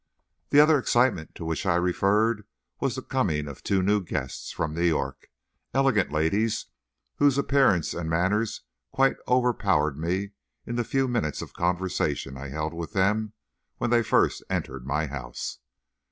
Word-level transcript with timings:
The 0.49 0.59
other 0.59 0.79
excitement 0.79 1.35
to 1.35 1.45
which 1.45 1.63
I 1.63 1.75
referred 1.75 2.45
was 2.79 2.95
the 2.95 3.03
coming 3.03 3.47
of 3.47 3.61
two 3.61 3.83
new 3.83 4.03
guests 4.03 4.49
from 4.51 4.73
New 4.73 4.81
York, 4.81 5.29
elegant 5.75 6.11
ladies, 6.11 6.65
whose 7.17 7.37
appearance 7.37 7.93
and 7.93 8.09
manners 8.09 8.61
quite 8.91 9.17
overpowered 9.27 9.99
me 9.99 10.31
in 10.65 10.75
the 10.75 10.83
few 10.83 11.07
minutes 11.07 11.43
of 11.43 11.53
conversation 11.53 12.35
I 12.35 12.47
held 12.47 12.73
with 12.73 12.93
them 12.93 13.33
when 13.77 13.91
they 13.91 14.01
first 14.01 14.41
entered 14.49 14.87
my 14.87 15.05
house. 15.05 15.59